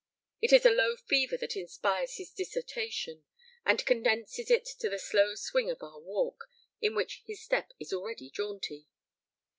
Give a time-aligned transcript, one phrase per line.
[0.41, 3.23] It is a low fever that inspires his dissertation,
[3.63, 6.47] and condenses it to the slow swing of our walk,
[6.81, 8.87] in which his step is already jaunty.